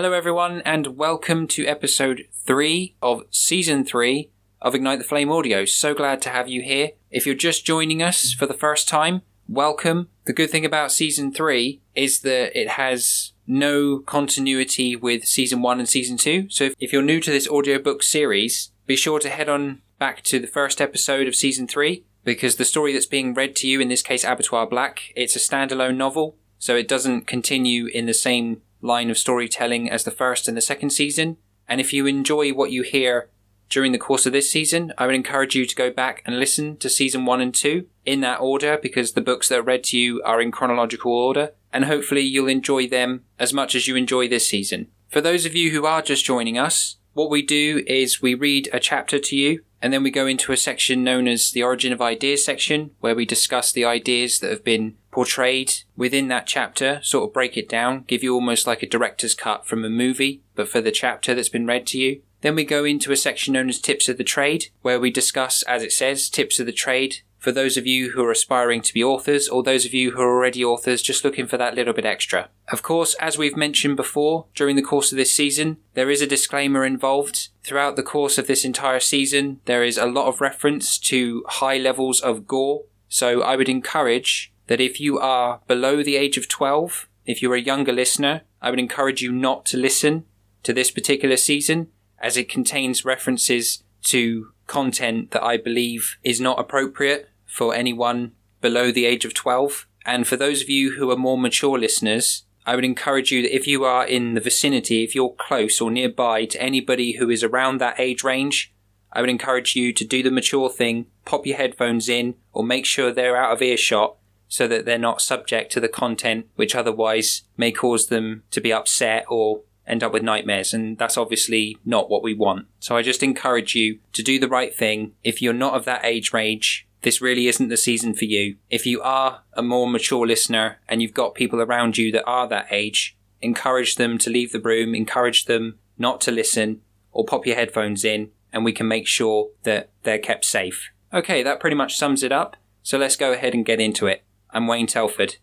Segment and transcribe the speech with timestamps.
[0.00, 4.30] Hello, everyone, and welcome to episode three of season three
[4.62, 5.64] of Ignite the Flame Audio.
[5.64, 6.90] So glad to have you here.
[7.10, 10.06] If you're just joining us for the first time, welcome.
[10.24, 15.80] The good thing about season three is that it has no continuity with season one
[15.80, 16.48] and season two.
[16.48, 20.38] So if, you're new to this audiobook series, be sure to head on back to
[20.38, 23.88] the first episode of season three because the story that's being read to you, in
[23.88, 26.36] this case Abattoir Black, it's a standalone novel.
[26.60, 30.62] So it doesn't continue in the same line of storytelling as the first and the
[30.62, 31.36] second season.
[31.68, 33.28] And if you enjoy what you hear
[33.68, 36.76] during the course of this season, I would encourage you to go back and listen
[36.78, 39.98] to season one and two in that order because the books that are read to
[39.98, 41.52] you are in chronological order.
[41.72, 44.88] And hopefully you'll enjoy them as much as you enjoy this season.
[45.08, 48.70] For those of you who are just joining us, what we do is we read
[48.72, 51.92] a chapter to you and then we go into a section known as the Origin
[51.92, 57.00] of Ideas section, where we discuss the ideas that have been portrayed within that chapter,
[57.02, 60.40] sort of break it down, give you almost like a director's cut from a movie,
[60.54, 62.22] but for the chapter that's been read to you.
[62.42, 65.62] Then we go into a section known as Tips of the Trade, where we discuss,
[65.64, 68.94] as it says, tips of the trade for those of you who are aspiring to
[68.94, 71.94] be authors or those of you who are already authors just looking for that little
[71.94, 72.48] bit extra.
[72.70, 76.28] Of course, as we've mentioned before, during the course of this season, there is a
[76.28, 77.48] disclaimer involved.
[77.64, 81.76] Throughout the course of this entire season, there is a lot of reference to high
[81.76, 82.84] levels of gore.
[83.08, 87.56] So I would encourage that if you are below the age of 12, if you're
[87.56, 90.24] a younger listener, I would encourage you not to listen
[90.62, 91.88] to this particular season
[92.20, 98.92] as it contains references to content that I believe is not appropriate for anyone below
[98.92, 99.86] the age of 12.
[100.04, 103.54] And for those of you who are more mature listeners, I would encourage you that
[103.54, 107.42] if you are in the vicinity, if you're close or nearby to anybody who is
[107.42, 108.74] around that age range,
[109.12, 112.84] I would encourage you to do the mature thing, pop your headphones in, or make
[112.84, 114.16] sure they're out of earshot
[114.48, 118.72] so that they're not subject to the content which otherwise may cause them to be
[118.72, 122.66] upset or end up with nightmares, and that's obviously not what we want.
[122.78, 125.12] So I just encourage you to do the right thing.
[125.24, 128.56] If you're not of that age range, this really isn't the season for you.
[128.70, 132.48] If you are a more mature listener and you've got people around you that are
[132.48, 137.46] that age, encourage them to leave the room, encourage them not to listen, or pop
[137.46, 140.90] your headphones in, and we can make sure that they're kept safe.
[141.12, 142.56] Okay, that pretty much sums it up.
[142.82, 144.22] So let's go ahead and get into it.
[144.50, 145.36] I'm Wayne Telford,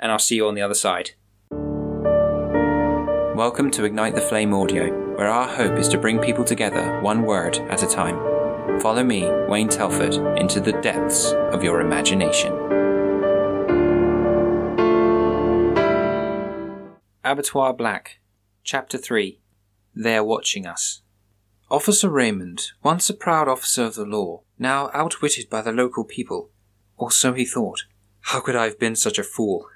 [0.00, 1.12] and I'll see you on the other side.
[3.36, 7.22] Welcome to Ignite the Flame Audio, where our hope is to bring people together one
[7.22, 8.18] word at a time.
[8.80, 12.52] Follow me, Wayne Telford, into the depths of your imagination.
[17.22, 18.18] Abattoir Black,
[18.64, 19.38] Chapter 3
[19.94, 21.02] They're Watching Us.
[21.70, 26.50] Officer Raymond, once a proud officer of the law, now outwitted by the local people,
[26.96, 27.84] or so he thought.
[28.24, 29.68] How could I have been such a fool?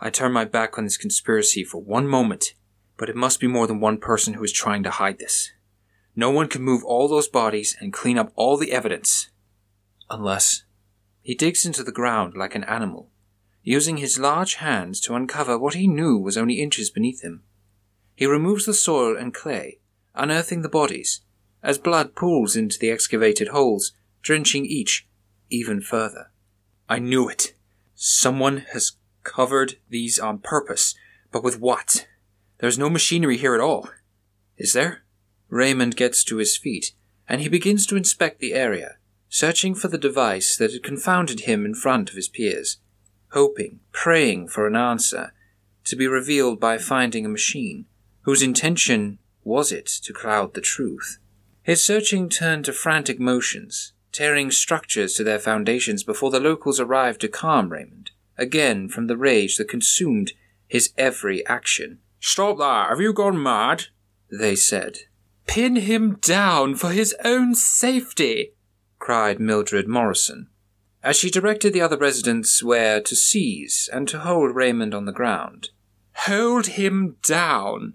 [0.00, 2.54] I turned my back on this conspiracy for one moment
[2.98, 5.52] but it must be more than one person who is trying to hide this.
[6.14, 9.30] No one can move all those bodies and clean up all the evidence.
[10.10, 10.64] Unless
[11.22, 13.10] he digs into the ground like an animal,
[13.62, 17.44] using his large hands to uncover what he knew was only inches beneath him.
[18.16, 19.78] He removes the soil and clay,
[20.14, 21.20] unearthing the bodies,
[21.62, 23.92] as blood pools into the excavated holes,
[24.22, 25.06] drenching each
[25.50, 26.32] even further.
[26.88, 27.54] I knew it.
[28.00, 28.92] Someone has
[29.24, 30.94] covered these on purpose,
[31.32, 32.06] but with what?
[32.58, 33.90] There's no machinery here at all.
[34.56, 35.02] Is there?
[35.48, 36.92] Raymond gets to his feet,
[37.28, 38.98] and he begins to inspect the area,
[39.28, 42.76] searching for the device that had confounded him in front of his peers,
[43.32, 45.32] hoping, praying for an answer
[45.82, 47.86] to be revealed by finding a machine,
[48.20, 51.18] whose intention was it to cloud the truth.
[51.64, 57.20] His searching turned to frantic motions, tearing structures to their foundations before the locals arrived
[57.20, 60.32] to calm Raymond, again from the rage that consumed
[60.66, 61.98] his every action.
[62.20, 62.90] Stop that!
[62.90, 63.86] have you gone mad?
[64.30, 64.98] They said.
[65.46, 68.52] Pin him down for his own safety,
[68.98, 70.48] cried Mildred Morrison,
[71.02, 75.12] as she directed the other residents where to seize and to hold Raymond on the
[75.12, 75.70] ground.
[76.26, 77.94] Hold him down,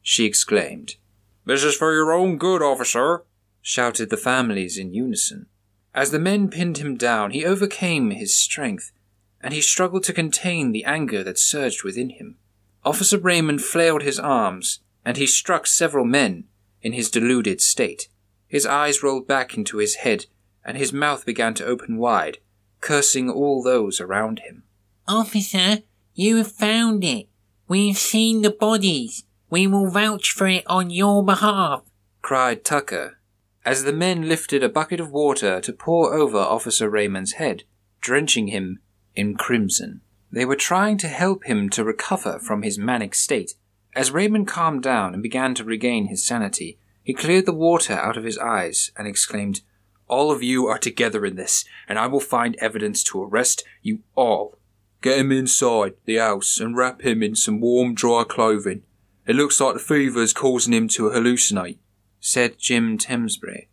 [0.00, 0.96] she exclaimed.
[1.44, 3.24] This is for your own good, officer,
[3.60, 5.46] shouted the families in unison.
[5.94, 8.92] As the men pinned him down, he overcame his strength,
[9.40, 12.38] and he struggled to contain the anger that surged within him.
[12.84, 16.44] Officer Raymond flailed his arms, and he struck several men
[16.80, 18.08] in his deluded state.
[18.48, 20.26] His eyes rolled back into his head,
[20.64, 22.38] and his mouth began to open wide,
[22.80, 24.64] cursing all those around him.
[25.06, 25.78] Officer,
[26.14, 27.28] you have found it.
[27.68, 29.24] We have seen the bodies.
[29.50, 31.82] We will vouch for it on your behalf,
[32.20, 33.18] cried Tucker,
[33.64, 37.64] as the men lifted a bucket of water to pour over Officer Raymond's head,
[38.00, 38.80] drenching him
[39.14, 40.00] in crimson.
[40.30, 43.54] They were trying to help him to recover from his manic state,
[43.94, 48.16] As Raymond calmed down and began to regain his sanity, he cleared the water out
[48.16, 49.60] of his eyes and exclaimed,
[50.08, 54.00] All of you are together in this, and I will find evidence to arrest you
[54.14, 54.58] all.
[55.02, 58.82] Get him inside the house and wrap him in some warm, dry clothing.
[59.26, 61.78] It looks like the fever is causing him to hallucinate,
[62.24, 63.66] said Jim Thamesbury,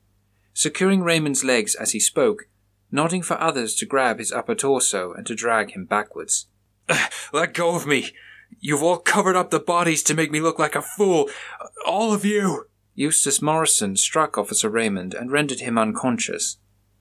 [0.55, 2.49] securing Raymond's legs as he spoke,
[2.91, 6.47] nodding for others to grab his upper torso and to drag him backwards.
[7.31, 8.11] Let go of me!
[8.59, 11.29] You've all covered up the bodies to make me look like a fool!
[11.85, 12.65] All of you!
[12.95, 16.57] Eustace Morrison struck Officer Raymond and rendered him unconscious.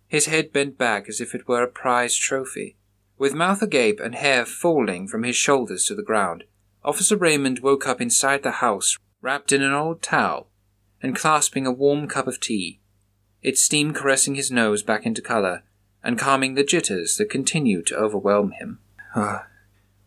[0.06, 2.76] His head bent back as if it were a prize trophy.
[3.16, 6.44] With mouth agape and hair falling from his shoulders to the ground,
[6.84, 10.50] Officer Raymond woke up inside the house, wrapped in an old towel,
[11.02, 12.80] and clasping a warm cup of tea,
[13.42, 15.62] its steam caressing his nose back into colour
[16.02, 18.78] and calming the jitters that continued to overwhelm him.
[19.14, 19.40] Uh,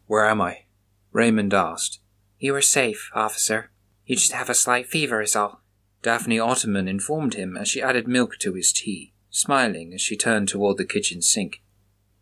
[0.07, 0.63] where am I?
[1.11, 1.99] Raymond asked.
[2.39, 3.71] You are safe, officer.
[4.05, 5.61] You just have a slight fever, is all.
[6.01, 10.47] Daphne Ottoman informed him as she added milk to his tea, smiling as she turned
[10.47, 11.61] toward the kitchen sink.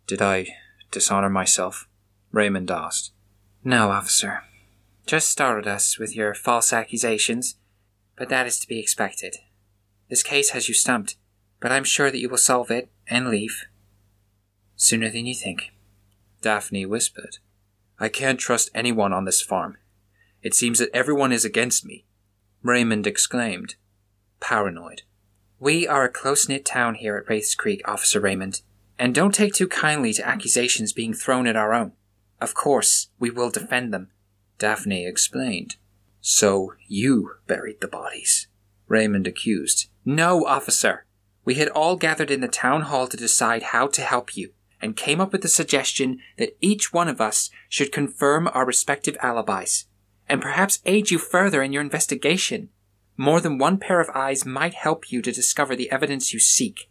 [0.06, 0.48] Did I
[0.90, 1.88] dishonor myself?
[2.32, 3.12] Raymond asked.
[3.64, 4.42] No, officer.
[5.06, 7.56] Just startled us with your false accusations,
[8.20, 9.38] but that is to be expected.
[10.10, 11.16] This case has you stumped,
[11.58, 13.64] but I'm sure that you will solve it and leave.
[14.76, 15.72] Sooner than you think.
[16.42, 17.38] Daphne whispered.
[17.98, 19.78] I can't trust anyone on this farm.
[20.42, 22.04] It seems that everyone is against me.
[22.62, 23.76] Raymond exclaimed,
[24.38, 25.00] paranoid.
[25.58, 28.60] We are a close knit town here at Wraith's Creek, Officer Raymond,
[28.98, 31.92] and don't take too kindly to accusations being thrown at our own.
[32.38, 34.10] Of course, we will defend them,
[34.58, 35.76] Daphne explained.
[36.20, 38.48] So you buried the bodies,
[38.88, 39.88] Raymond accused.
[40.04, 41.06] No, officer.
[41.44, 44.96] We had all gathered in the town hall to decide how to help you, and
[44.96, 49.86] came up with the suggestion that each one of us should confirm our respective alibis
[50.30, 52.68] and perhaps aid you further in your investigation.
[53.16, 56.88] More than one pair of eyes might help you to discover the evidence you seek.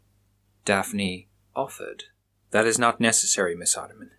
[0.66, 2.04] Daphne offered.
[2.52, 4.12] That is not necessary, Miss Ottoman.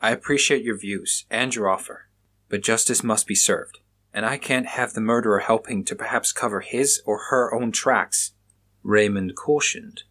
[0.00, 2.08] I appreciate your views and your offer,
[2.48, 3.80] but justice must be served,
[4.14, 8.32] and I can't have the murderer helping to perhaps cover his or her own tracks.
[8.82, 10.02] Raymond cautioned.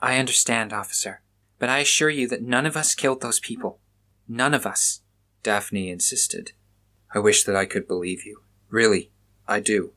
[0.00, 1.22] I understand, officer,
[1.58, 3.80] but I assure you that none of us killed those people.
[4.28, 5.00] None of us.
[5.42, 6.52] Daphne insisted.
[7.14, 8.42] I wish that I could believe you.
[8.70, 9.10] Really,
[9.46, 9.92] I do.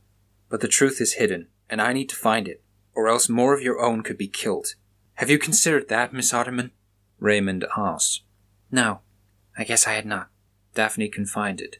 [0.49, 2.61] But the truth is hidden, and I need to find it,
[2.93, 4.75] or else more of your own could be killed.
[5.15, 6.71] Have you considered that, Miss Ottoman?
[7.19, 8.21] Raymond asked.
[8.71, 8.99] No,
[9.57, 10.29] I guess I had not.
[10.73, 11.77] Daphne confided.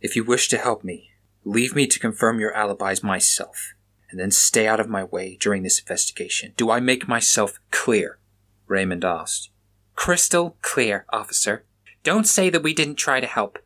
[0.00, 1.10] If you wish to help me,
[1.44, 3.74] leave me to confirm your alibis myself,
[4.10, 6.52] and then stay out of my way during this investigation.
[6.56, 8.18] Do I make myself clear?
[8.66, 9.50] Raymond asked.
[9.94, 11.64] Crystal clear, officer.
[12.02, 13.58] Don't say that we didn't try to help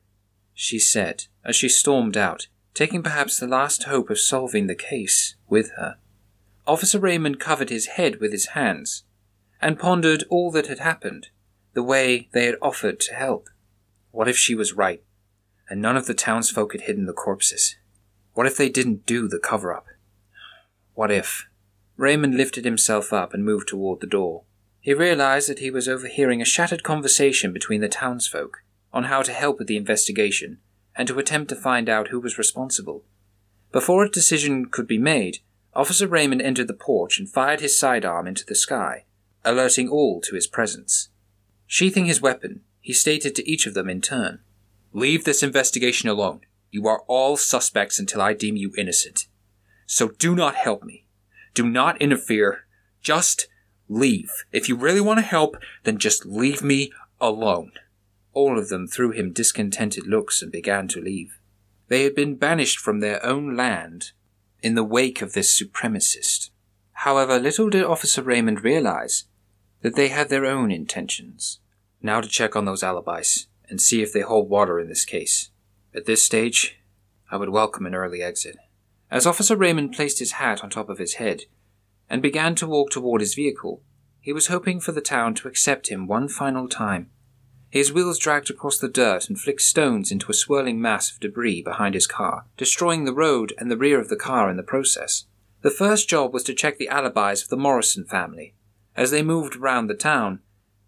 [0.54, 5.34] she said as she stormed out, taking perhaps the last hope of solving the case
[5.48, 5.96] with her.
[6.66, 9.02] Officer Raymond covered his head with his hands
[9.60, 11.28] and pondered all that had happened,
[11.74, 13.48] the way they had offered to help.
[14.12, 15.02] What if she was right,
[15.68, 17.76] and none of the townsfolk had hidden the corpses?
[18.34, 19.86] What if they didn't do the cover up?
[20.94, 21.46] What if?
[21.96, 24.42] Raymond lifted himself up and moved toward the door.
[24.80, 28.62] He realized that he was overhearing a shattered conversation between the townsfolk
[28.92, 30.58] on how to help with the investigation
[30.96, 33.04] and to attempt to find out who was responsible.
[33.72, 35.38] Before a decision could be made,
[35.74, 39.04] Officer Raymond entered the porch and fired his sidearm into the sky,
[39.44, 41.08] alerting all to his presence.
[41.66, 44.40] Sheathing his weapon, he stated to each of them in turn
[44.96, 46.42] Leave this investigation alone.
[46.70, 49.26] You are all suspects until I deem you innocent.
[49.86, 51.04] So do not help me.
[51.52, 52.66] Do not interfere.
[53.02, 53.48] Just
[53.88, 54.30] leave.
[54.52, 57.72] If you really want to help, then just leave me alone.
[58.34, 61.40] All of them threw him discontented looks and began to leave.
[61.88, 64.12] They had been banished from their own land
[64.62, 66.50] in the wake of this supremacist.
[66.92, 69.24] However, little did Officer Raymond realize
[69.82, 71.58] that they had their own intentions.
[72.00, 75.50] Now to check on those alibis and see if they hold water in this case.
[75.94, 76.80] At this stage,
[77.30, 78.56] I would welcome an early exit.
[79.10, 81.44] As Officer Raymond placed his hat on top of his head
[82.08, 83.82] and began to walk toward his vehicle,
[84.20, 87.10] he was hoping for the town to accept him one final time
[87.74, 91.60] his wheels dragged across the dirt and flicked stones into a swirling mass of debris
[91.60, 95.24] behind his car, destroying the road and the rear of the car in the process.
[95.62, 98.54] The first job was to check the alibis of the Morrison family,
[98.94, 100.38] as they moved round the town,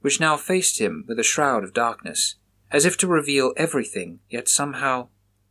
[0.01, 2.37] which now faced him with a shroud of darkness,
[2.71, 5.09] as if to reveal everything, yet somehow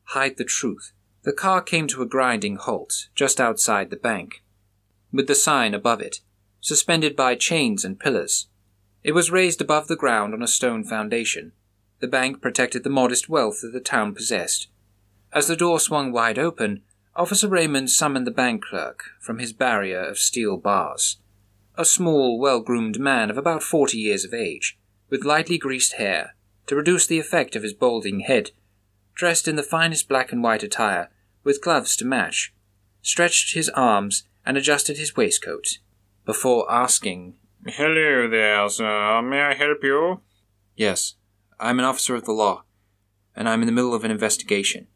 [0.09, 0.91] hide the truth.
[1.23, 4.43] The car came to a grinding halt just outside the bank,
[5.11, 6.19] with the sign above it,
[6.61, 8.47] suspended by chains and pillars.
[9.03, 11.53] It was raised above the ground on a stone foundation.
[11.99, 14.67] The bank protected the modest wealth that the town possessed.
[15.31, 16.81] As the door swung wide open,
[17.15, 21.17] Officer Raymond summoned the bank clerk from his barrier of steel bars.
[21.75, 24.77] A small, well groomed man of about forty years of age,
[25.09, 26.34] with lightly greased hair,
[26.67, 28.51] to reduce the effect of his balding head,
[29.13, 31.09] dressed in the finest black and white attire,
[31.43, 32.53] with gloves to match,
[33.01, 35.77] stretched his arms and adjusted his waistcoat,
[36.25, 39.21] before asking, Hello there, sir.
[39.21, 40.21] May I help you?
[40.75, 41.15] Yes,
[41.59, 42.63] I'm an officer of the law,
[43.35, 44.87] and I'm in the middle of an investigation,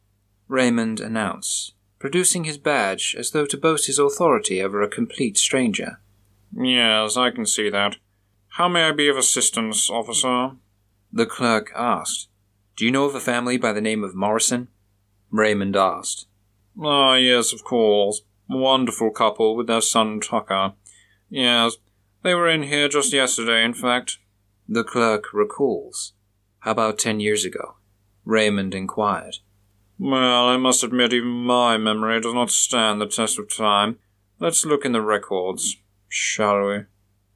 [0.47, 5.99] Raymond announced, producing his badge as though to boast his authority over a complete stranger.
[6.55, 7.97] Yes, I can see that.
[8.53, 10.51] How may I be of assistance, officer?
[11.11, 12.29] The clerk asked.
[12.75, 14.69] Do you know of a family by the name of Morrison?
[15.31, 16.27] Raymond asked.
[16.81, 18.21] Ah, yes, of course.
[18.49, 20.73] Wonderful couple with their son Tucker.
[21.29, 21.77] Yes,
[22.23, 24.17] they were in here just yesterday, in fact.
[24.67, 26.13] The clerk recalls.
[26.59, 27.75] How about ten years ago?
[28.25, 29.37] Raymond inquired.
[29.97, 33.99] Well, I must admit even my memory does not stand the test of time.
[34.39, 36.79] Let's look in the records, shall we?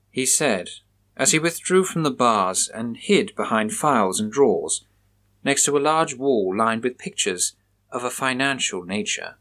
[0.10, 0.70] He said,
[1.16, 4.86] as he withdrew from the bars and hid behind files and drawers,
[5.44, 7.56] next to a large wall lined with pictures
[7.92, 9.36] of a financial nature.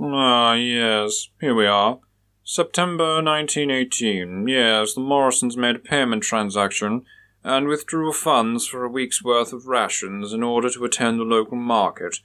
[0.00, 2.00] Ah, yes, here we are.
[2.44, 4.48] September 1918.
[4.48, 7.04] Yes, the Morrisons made a payment transaction
[7.44, 11.56] and withdrew funds for a week's worth of rations in order to attend the local
[11.56, 12.18] market.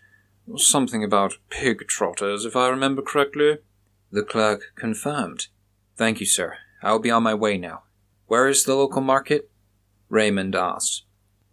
[0.56, 3.58] Something about pig trotters, if I remember correctly.
[4.12, 5.48] The clerk confirmed.
[5.98, 6.58] Thank you, sir.
[6.82, 7.84] I will be on my way now.
[8.28, 9.50] Where is the local market?
[10.10, 11.04] Raymond asked.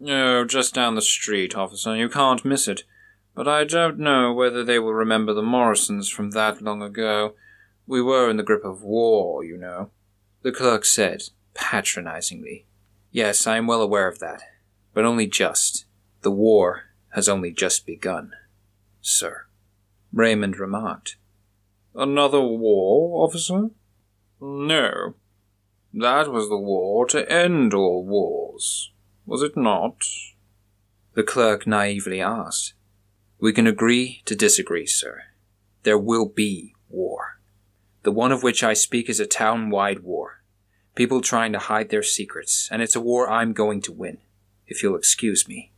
[0.07, 1.97] Oh, just down the street, officer.
[1.97, 2.83] You can't miss it.
[3.35, 7.35] But I don't know whether they will remember the Morrisons from that long ago.
[7.87, 9.90] We were in the grip of war, you know.
[10.43, 11.23] The clerk said,
[11.54, 12.66] patronizingly.
[13.11, 14.43] Yes, I am well aware of that,
[14.93, 15.87] but only just.
[16.23, 18.33] The war has only just begun,
[19.00, 19.47] sir.
[20.12, 21.16] Raymond remarked.
[21.95, 23.71] Another war, officer?
[24.40, 25.14] No.
[25.96, 28.90] That was the war to end all wars,
[29.26, 30.04] was it not?
[31.14, 32.74] The clerk naively asked.
[33.38, 35.22] We can agree to disagree, sir.
[35.84, 37.38] There will be war.
[38.02, 40.42] The one of which I speak is a town wide war.
[40.96, 44.18] People trying to hide their secrets, and it's a war I'm going to win,
[44.66, 45.70] if you'll excuse me.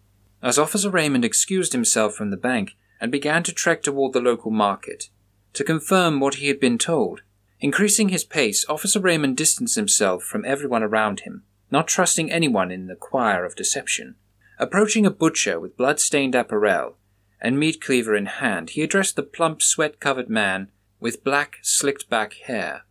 [0.43, 4.51] As Officer Raymond excused himself from the bank and began to trek toward the local
[4.51, 5.11] market,
[5.53, 7.21] to confirm what he had been told,
[7.61, 12.87] increasing his pace, Officer Raymond distanced himself from everyone around him, not trusting anyone in
[12.87, 14.17] the choir of deception.
[14.59, 16.97] Approaching a butcher with blood-stained apparel
[17.41, 20.71] and meat cleaver in hand, he addressed the plump, sweat-covered man
[21.01, 22.85] with black, slicked-back hair.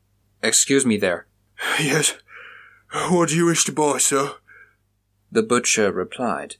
[0.43, 1.27] Excuse me there,
[1.79, 2.15] Yes.
[3.09, 4.35] What do you wish to buy, sir?
[5.31, 6.55] The butcher replied.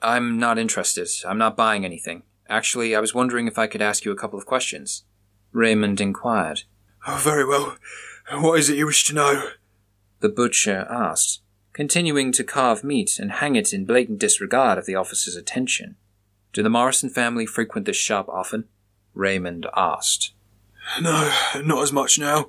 [0.00, 1.08] I'm not interested.
[1.26, 2.22] I'm not buying anything.
[2.48, 5.04] Actually, I was wondering if I could ask you a couple of questions.
[5.52, 6.62] Raymond inquired.
[7.06, 7.76] Oh, very well.
[8.32, 9.50] What is it you wish to know?
[10.20, 11.42] The butcher asked,
[11.74, 15.96] continuing to carve meat and hang it in blatant disregard of the officer's attention.
[16.54, 18.64] Do the Morrison family frequent this shop often?
[19.12, 20.32] Raymond asked.
[21.00, 21.30] No,
[21.62, 22.46] not as much now.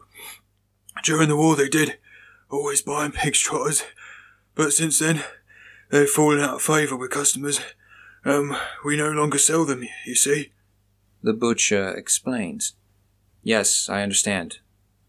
[1.03, 1.97] During the war they did,
[2.49, 3.83] always buying pig's trotters.
[4.55, 5.23] But since then,
[5.89, 7.59] they've fallen out of favour with customers.
[8.23, 10.53] Um, we no longer sell them, you see.
[11.21, 12.73] The butcher explains.
[13.45, 14.57] Yes, I understand.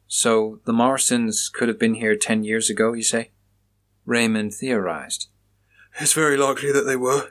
[0.07, 3.31] So the Morrisons could have been here ten years ago, you say?
[4.05, 5.29] Raymond theorized.
[5.99, 7.31] It's very likely that they were.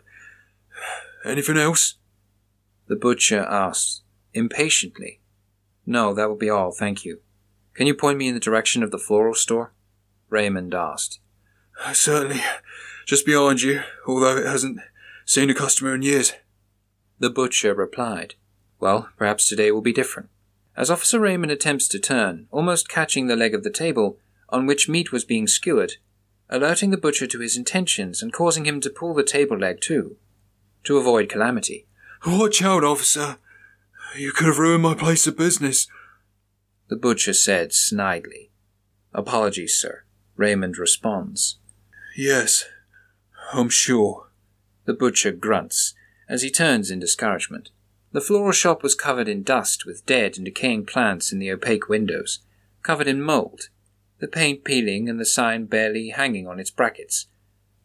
[1.24, 1.98] Anything else?
[2.88, 4.02] The butcher asked,
[4.34, 5.22] impatiently.
[5.86, 7.20] No, that will be all, thank you.
[7.76, 9.74] Can you point me in the direction of the floral store?
[10.30, 11.20] Raymond asked.
[11.94, 12.42] Certainly.
[13.06, 14.80] Just behind you, although it hasn't
[15.24, 16.34] seen a customer in years.
[17.20, 18.34] The butcher replied.
[18.80, 20.30] Well, perhaps today will be different.
[20.78, 24.18] As Officer Raymond attempts to turn, almost catching the leg of the table
[24.50, 25.94] on which meat was being skewered,
[26.50, 30.18] alerting the butcher to his intentions and causing him to pull the table leg too,
[30.84, 31.88] to avoid calamity.
[32.26, 33.38] Watch out, officer.
[34.18, 35.88] You could have ruined my place of business.
[36.90, 38.50] The butcher said snidely.
[39.14, 40.04] Apologies, sir.
[40.36, 41.58] Raymond responds.
[42.18, 42.66] Yes,
[43.54, 44.28] I'm sure.
[44.86, 45.94] The butcher grunts
[46.28, 47.70] as he turns in discouragement.
[48.16, 51.90] The floral shop was covered in dust with dead and decaying plants in the opaque
[51.90, 52.40] windows,
[52.82, 53.68] covered in mold,
[54.20, 57.28] the paint peeling and the sign barely hanging on its brackets.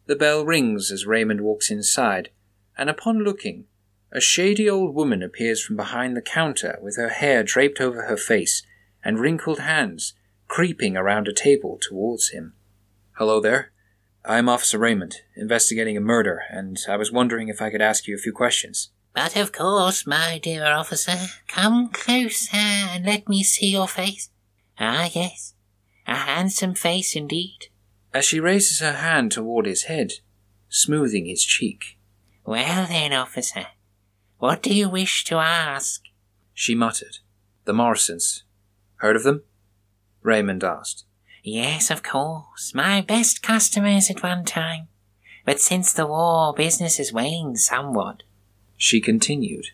[0.05, 2.29] The bell rings as Raymond walks inside,
[2.77, 3.65] and upon looking,
[4.09, 8.15] a shady old woman appears from behind the counter with her hair draped over her
[8.15, 8.63] face
[9.03, 10.13] and wrinkled hands
[10.47, 12.53] creeping around a table towards him.
[13.17, 13.73] Hello there.
[14.23, 18.15] I'm Officer Raymond, investigating a murder, and I was wondering if I could ask you
[18.15, 18.91] a few questions.
[19.13, 24.29] But of course, my dear officer, come closer and let me see your face.
[24.79, 25.53] Ah, yes,
[26.07, 27.67] a handsome face indeed.
[28.13, 30.13] As she raises her hand toward his head,
[30.69, 31.97] smoothing his cheek,
[32.45, 33.67] Well then, officer,
[34.37, 36.01] what do you wish to ask?
[36.53, 37.17] she muttered.
[37.65, 38.43] The Morrisons.
[38.97, 39.43] Heard of them?
[40.21, 41.05] Raymond asked.
[41.43, 44.87] Yes, of course, my best customers at one time.
[45.45, 48.23] But since the war, business has waned somewhat.
[48.83, 49.67] She continued.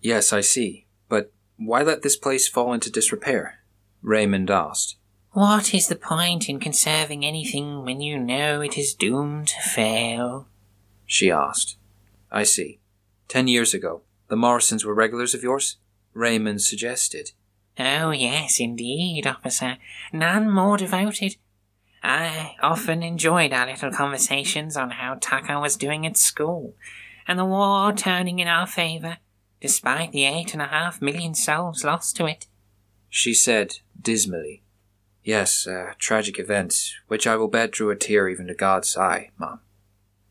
[0.00, 0.86] Yes, I see.
[1.10, 3.58] But why let this place fall into disrepair?
[4.00, 4.96] Raymond asked.
[5.32, 10.48] What is the point in conserving anything when you know it is doomed to fail?
[11.04, 11.76] She asked.
[12.32, 12.80] I see.
[13.28, 15.76] Ten years ago, the Morrisons were regulars of yours?
[16.14, 17.32] Raymond suggested.
[17.78, 19.76] Oh, yes, indeed, officer.
[20.10, 21.36] None more devoted.
[22.02, 26.74] I often enjoyed our little conversations on how Tucker was doing at school,
[27.26, 29.18] and the war turning in our favour,
[29.60, 32.46] despite the eight and a half million souls lost to it.
[33.08, 34.62] She said dismally.
[35.22, 36.74] Yes, a tragic event,
[37.08, 39.60] which I will bet drew a tear even to God's eye, ma'am.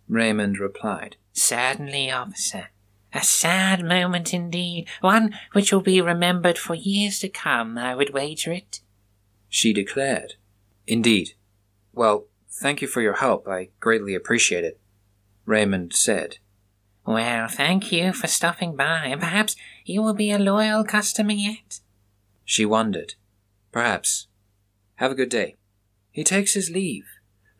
[0.08, 1.16] Raymond replied.
[1.32, 2.68] Certainly, officer.
[3.14, 8.14] A sad moment indeed, one which will be remembered for years to come, I would
[8.14, 8.82] wager it.
[9.50, 10.34] She declared.
[10.88, 11.34] Indeed.
[11.94, 13.48] Well, thank you for your help.
[13.48, 14.80] I greatly appreciate it.
[15.46, 16.38] Raymond said.
[17.06, 21.82] Well, thank you for stopping by, perhaps you will be a loyal customer yet.
[22.46, 23.16] She wondered.
[23.72, 24.28] Perhaps.
[24.96, 25.56] Have a good day.
[26.12, 27.06] He takes his leave,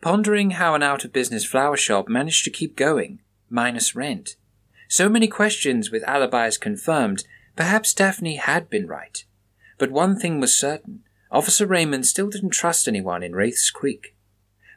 [0.00, 3.20] pondering how an out of business flower shop managed to keep going,
[3.50, 4.36] minus rent.
[4.88, 7.24] So many questions with alibis confirmed,
[7.56, 9.24] perhaps Daphne had been right.
[9.76, 14.14] But one thing was certain Officer Raymond still didn't trust anyone in Wraith's Creek.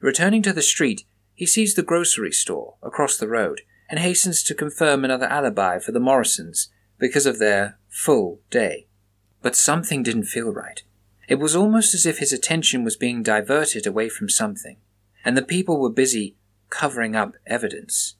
[0.01, 1.05] Returning to the street,
[1.35, 5.91] he sees the grocery store across the road and hastens to confirm another alibi for
[5.91, 8.87] the Morrisons because of their full day.
[9.41, 10.83] But something didn't feel right.
[11.27, 14.77] It was almost as if his attention was being diverted away from something,
[15.25, 16.35] and the people were busy
[16.69, 18.15] covering up evidence.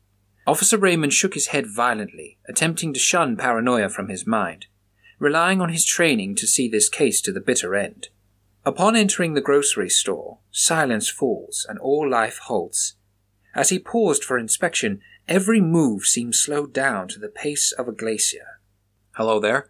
[0.46, 4.68] Officer Raymond shook his head violently, attempting to shun paranoia from his mind,
[5.20, 8.10] relying on his training to see this case to the bitter end.
[8.66, 12.96] Upon entering the grocery store, silence falls and all life halts.
[13.56, 17.92] As he paused for inspection, every move seemed slowed down to the pace of a
[17.92, 18.60] glacier.
[19.16, 19.70] Hello there.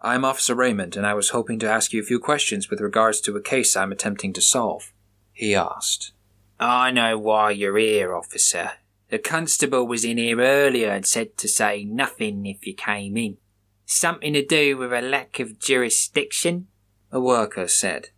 [0.00, 3.20] I'm Officer Raymond, and I was hoping to ask you a few questions with regards
[3.22, 4.92] to a case I'm attempting to solve.
[5.32, 6.12] He asked.
[6.58, 8.72] I know why you're here, officer.
[9.08, 13.36] The constable was in here earlier and said to say nothing if you came in.
[13.84, 16.66] Something to do with a lack of jurisdiction?
[17.12, 18.10] A worker said.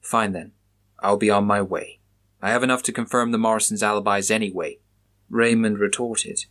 [0.00, 0.52] Fine then.
[0.98, 2.00] I'll be on my way.
[2.40, 4.78] I have enough to confirm the Morrisons' alibis anyway.
[5.32, 6.44] Raymond retorted.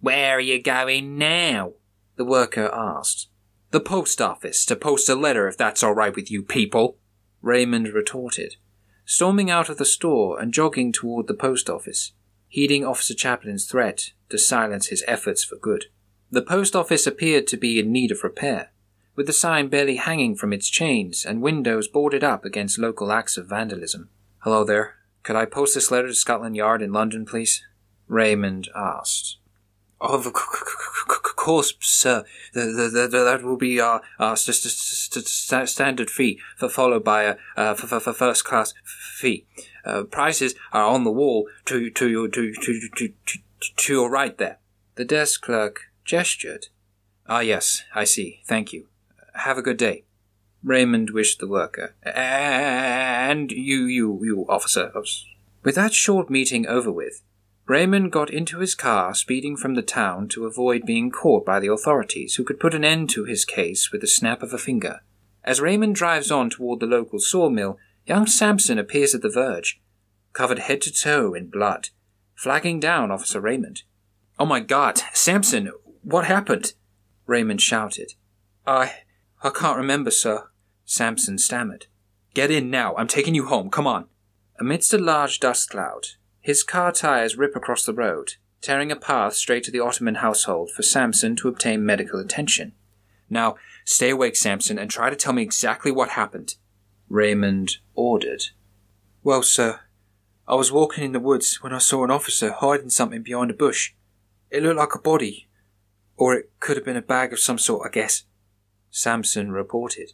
[0.00, 1.74] Where are you going now?
[2.16, 3.28] The worker asked.
[3.70, 6.98] The post office to post a letter if that's all right with you people.
[7.40, 8.56] Raymond retorted,
[9.04, 12.14] storming out of the store and jogging toward the post office,
[12.48, 15.84] heeding Officer Chaplin's threat to silence his efforts for good.
[16.28, 18.72] The post office appeared to be in need of repair,
[19.14, 23.36] with the sign barely hanging from its chains and windows boarded up against local acts
[23.36, 24.08] of vandalism.
[24.38, 24.94] Hello there.
[25.22, 27.62] Could I post this letter to Scotland Yard in London, please?
[28.08, 29.38] Raymond asked.
[30.00, 32.24] Of course, sir.
[32.52, 36.38] That will be our, our st- st- st- standard fee,
[36.70, 39.46] followed by a first class fee.
[39.84, 43.12] Uh, prices are on the wall to to your to, to, to,
[43.76, 44.58] to your right there.
[44.96, 46.66] The desk clerk gestured.
[47.28, 48.40] Ah, yes, I see.
[48.44, 48.88] Thank you.
[49.34, 50.04] Have a good day.
[50.62, 51.94] Raymond wished the worker.
[52.02, 54.92] And you, you, you, officer.
[55.62, 57.22] With that short meeting over with,
[57.66, 61.70] Raymond got into his car, speeding from the town to avoid being caught by the
[61.70, 65.00] authorities, who could put an end to his case with the snap of a finger.
[65.42, 69.80] As Raymond drives on toward the local sawmill, young Sampson appears at the verge,
[70.32, 71.88] covered head to toe in blood,
[72.36, 73.82] flagging down Officer Raymond.
[74.38, 76.74] Oh my god, Sampson, what happened?
[77.26, 78.12] Raymond shouted.
[78.66, 78.92] I.
[79.42, 80.48] I can't remember, sir.
[80.84, 81.86] Sampson stammered.
[82.32, 84.06] Get in now, I'm taking you home, come on.
[84.58, 86.06] Amidst a large dust cloud,
[86.46, 90.70] his car tires rip across the road, tearing a path straight to the Ottoman household
[90.70, 92.70] for Sampson to obtain medical attention.
[93.28, 96.54] Now, stay awake, Sampson, and try to tell me exactly what happened.
[97.08, 98.44] Raymond ordered.
[99.24, 99.80] Well, sir,
[100.46, 103.54] I was walking in the woods when I saw an officer hiding something behind a
[103.54, 103.94] bush.
[104.48, 105.48] It looked like a body,
[106.16, 108.22] or it could have been a bag of some sort, I guess.
[108.88, 110.12] Sampson reported.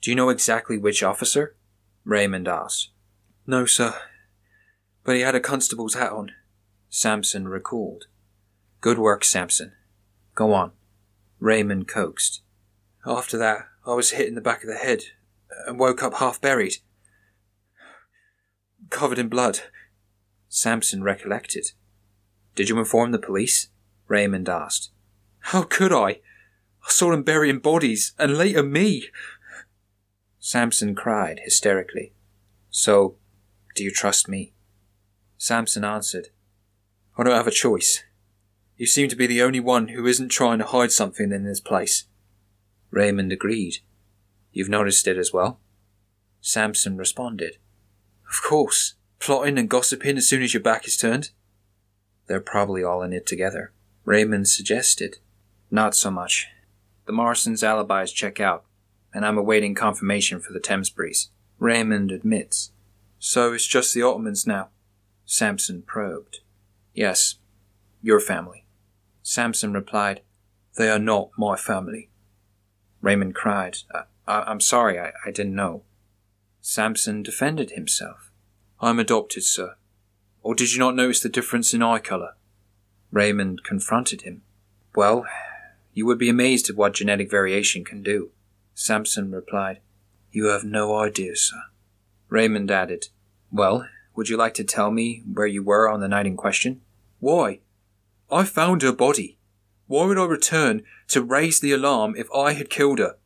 [0.00, 1.54] Do you know exactly which officer?
[2.04, 2.90] Raymond asked.
[3.46, 3.94] No, sir,
[5.04, 6.32] but he had a constable's hat on.
[6.88, 8.06] Sampson recalled.
[8.80, 9.72] Good work, Sampson.
[10.34, 10.72] Go on.
[11.38, 12.42] Raymond coaxed.
[13.06, 15.04] After that, I was hit in the back of the head
[15.66, 16.76] and woke up half buried,
[18.90, 19.60] covered in blood.
[20.48, 21.72] Samson recollected.
[22.54, 23.68] Did you inform the police?
[24.08, 24.90] Raymond asked.
[25.40, 26.20] How could I?
[26.84, 29.08] I saw them burying bodies, and later me.
[30.38, 32.12] Samson cried hysterically.
[32.70, 33.16] So,
[33.74, 34.52] do you trust me?
[35.42, 36.28] Samson answered,
[37.16, 38.04] I don't have a choice.
[38.76, 41.62] You seem to be the only one who isn't trying to hide something in this
[41.62, 42.04] place.
[42.90, 43.78] Raymond agreed.
[44.52, 45.58] You've noticed it as well?
[46.42, 47.56] Samson responded.
[48.28, 48.96] Of course.
[49.18, 51.30] Plotting and gossiping as soon as your back is turned.
[52.26, 53.72] They're probably all in it together.
[54.04, 55.20] Raymond suggested.
[55.70, 56.48] Not so much.
[57.06, 58.66] The Morrisons' alibis check out,
[59.14, 61.30] and I'm awaiting confirmation for the Thamesbury's.
[61.58, 62.72] Raymond admits.
[63.18, 64.68] So it's just the Ottomans now?
[65.32, 66.40] Samson probed.
[66.92, 67.36] Yes,
[68.02, 68.64] your family.
[69.22, 70.22] Samson replied,
[70.76, 72.10] They are not my family.
[73.00, 73.76] Raymond cried,
[74.26, 75.84] I- am sorry, I-, I didn't know.
[76.60, 78.32] Samson defended himself.
[78.80, 79.76] I'm adopted, sir.
[80.42, 82.34] Or did you not notice the difference in eye colour?
[83.12, 84.42] Raymond confronted him.
[84.96, 85.26] Well,
[85.94, 88.32] you would be amazed at what genetic variation can do.
[88.74, 89.78] Samson replied,
[90.32, 91.62] You have no idea, sir.
[92.28, 93.10] Raymond added,
[93.52, 93.86] Well,
[94.20, 96.82] would you like to tell me where you were on the night in question?
[97.20, 97.60] Why?
[98.30, 99.38] I found her body.
[99.86, 103.16] Why would I return to raise the alarm if I had killed her?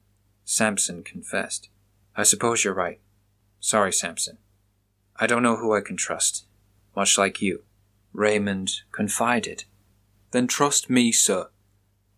[0.45, 1.69] Samson confessed.
[2.15, 3.01] I suppose you're right.
[3.59, 4.39] Sorry, Samson.
[5.17, 6.47] I don't know who I can trust,
[6.95, 7.65] much like you.
[8.13, 9.65] Raymond confided.
[10.31, 11.49] Then trust me, sir,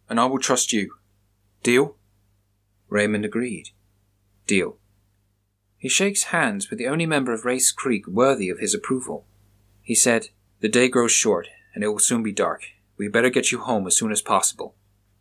[0.06, 0.96] and I will trust you.
[1.62, 1.96] Deal?
[2.90, 3.70] Raymond agreed.
[4.46, 4.76] Deal.
[5.86, 9.24] He shakes hands with the only member of Wraith's Creek worthy of his approval.
[9.82, 11.46] He said, The day grows short,
[11.76, 12.62] and it will soon be dark.
[12.96, 14.74] We better get you home as soon as possible.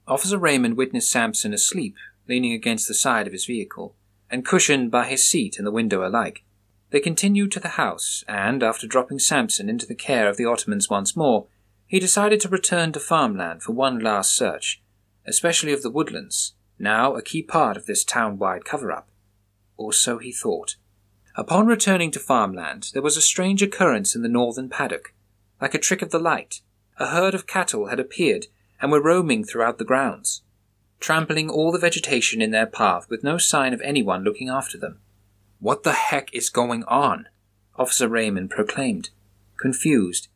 [0.07, 1.95] Officer Raymond witnessed Sampson asleep,
[2.27, 3.95] leaning against the side of his vehicle,
[4.27, 6.43] and cushioned by his seat and the window alike.
[6.89, 10.89] They continued to the house, and, after dropping Sampson into the care of the Ottomans
[10.89, 11.45] once more,
[11.85, 14.81] he decided to return to farmland for one last search,
[15.27, 19.07] especially of the woodlands, now a key part of this town-wide cover-up.
[19.77, 20.75] Or so he thought.
[21.35, 25.13] Upon returning to farmland, there was a strange occurrence in the northern paddock,
[25.59, 26.61] like a trick of the light,
[26.97, 28.47] a herd of cattle had appeared
[28.81, 30.43] and were roaming throughout the grounds,
[30.99, 34.99] trampling all the vegetation in their path with no sign of anyone looking after them.
[35.59, 37.27] What the heck is going on?
[37.75, 39.09] Officer Raymond proclaimed,
[39.57, 40.29] confused,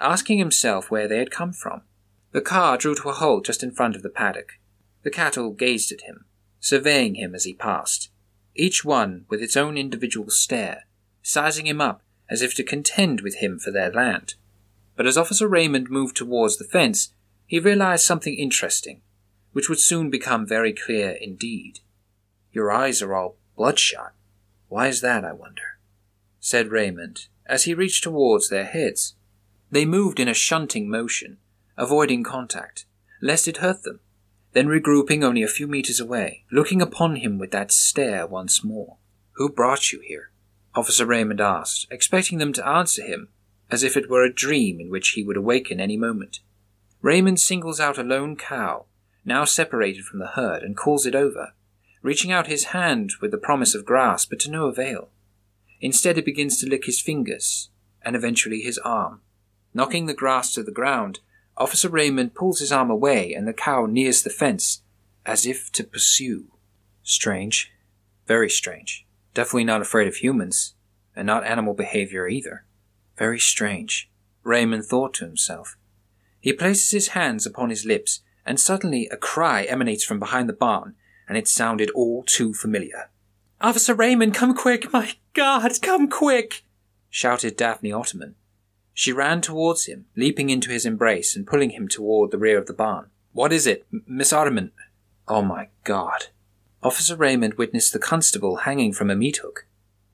[0.00, 1.82] asking himself where they had come from.
[2.32, 4.58] The car drew to a halt just in front of the paddock.
[5.02, 6.24] The cattle gazed at him,
[6.60, 8.10] surveying him as he passed,
[8.54, 10.84] each one with its own individual stare,
[11.22, 14.34] sizing him up as if to contend with him for their land.
[14.96, 17.12] But as Officer Raymond moved towards the fence,
[17.46, 19.02] he realized something interesting,
[19.52, 21.80] which would soon become very clear indeed.
[22.52, 24.12] Your eyes are all bloodshot.
[24.68, 25.78] Why is that, I wonder?
[26.40, 29.14] said Raymond, as he reached towards their heads.
[29.70, 31.38] They moved in a shunting motion,
[31.76, 32.86] avoiding contact,
[33.20, 34.00] lest it hurt them,
[34.54, 38.96] then regrouping only a few meters away, looking upon him with that stare once more.
[39.32, 40.30] Who brought you here?
[40.74, 43.28] Officer Raymond asked, expecting them to answer him,
[43.70, 46.40] as if it were a dream in which he would awaken any moment.
[47.02, 48.86] Raymond singles out a lone cow,
[49.24, 51.52] now separated from the herd, and calls it over,
[52.00, 55.10] reaching out his hand with the promise of grass, but to no avail.
[55.80, 57.70] Instead, it begins to lick his fingers,
[58.02, 59.20] and eventually his arm.
[59.72, 61.20] Knocking the grass to the ground,
[61.56, 64.82] Officer Raymond pulls his arm away, and the cow nears the fence,
[65.24, 66.46] as if to pursue.
[67.02, 67.72] Strange.
[68.26, 69.06] Very strange.
[69.34, 70.74] Definitely not afraid of humans,
[71.14, 72.64] and not animal behavior either.
[73.16, 74.10] Very strange,
[74.42, 75.76] Raymond thought to himself.
[76.40, 80.52] He places his hands upon his lips, and suddenly a cry emanates from behind the
[80.52, 80.94] barn,
[81.28, 83.10] and it sounded all too familiar.
[83.60, 84.92] Officer Raymond, come quick!
[84.92, 86.64] My God, come quick!
[87.08, 88.34] shouted Daphne Ottoman.
[88.94, 92.66] She ran towards him, leaping into his embrace and pulling him toward the rear of
[92.66, 93.10] the barn.
[93.32, 94.70] What is it, M- Miss Ottoman?
[95.26, 96.26] Oh my God.
[96.82, 99.66] Officer Raymond witnessed the constable hanging from a meat hook,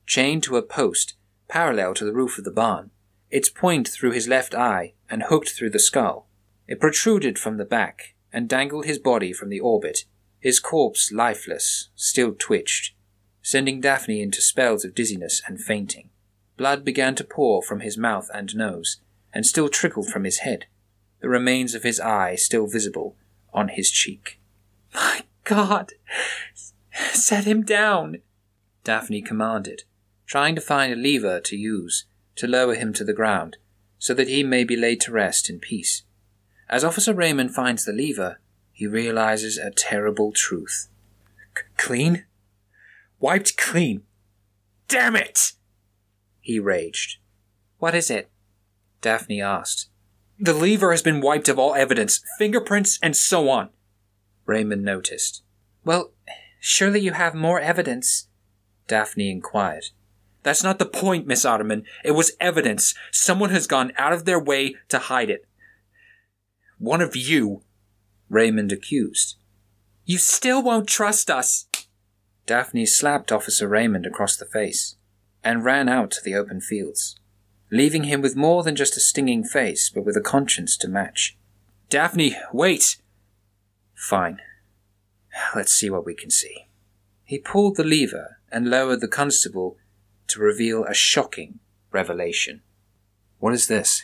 [0.07, 1.13] chained to a post
[1.47, 2.89] parallel to the roof of the barn,
[3.29, 6.27] its point through his left eye and hooked through the skull.
[6.67, 10.05] It protruded from the back and dangled his body from the orbit.
[10.39, 12.95] His corpse, lifeless, still twitched,
[13.41, 16.09] sending Daphne into spells of dizziness and fainting.
[16.57, 18.97] Blood began to pour from his mouth and nose,
[19.33, 20.65] and still trickled from his head,
[21.21, 23.15] the remains of his eye still visible
[23.53, 24.39] on his cheek.
[24.93, 25.93] My God!
[27.13, 28.17] Set him down!
[28.83, 29.83] Daphne commanded,
[30.25, 33.57] trying to find a lever to use to lower him to the ground,
[33.99, 36.03] so that he may be laid to rest in peace.
[36.69, 38.39] As Officer Raymond finds the lever,
[38.71, 40.87] he realizes a terrible truth.
[41.55, 42.25] C- clean?
[43.19, 44.03] Wiped clean.
[44.87, 45.53] Damn it!
[46.41, 47.19] He raged.
[47.77, 48.29] What is it?
[48.99, 49.89] Daphne asked.
[50.39, 53.69] The lever has been wiped of all evidence, fingerprints, and so on.
[54.45, 55.43] Raymond noticed.
[55.85, 56.13] Well,
[56.59, 58.27] surely you have more evidence,
[58.87, 59.85] Daphne inquired.
[60.43, 61.85] That's not the point, Miss Ottoman.
[62.03, 62.95] It was evidence.
[63.11, 65.47] Someone has gone out of their way to hide it.
[66.79, 67.61] One of you,
[68.29, 69.35] Raymond accused.
[70.05, 71.67] You still won't trust us.
[72.47, 74.95] Daphne slapped Officer Raymond across the face
[75.43, 77.15] and ran out to the open fields,
[77.71, 81.37] leaving him with more than just a stinging face, but with a conscience to match.
[81.89, 82.97] Daphne, wait!
[83.93, 84.39] Fine.
[85.55, 86.67] Let's see what we can see.
[87.23, 89.77] He pulled the lever and lowered the constable
[90.27, 91.59] to reveal a shocking
[91.91, 92.61] revelation.
[93.39, 94.03] What is this?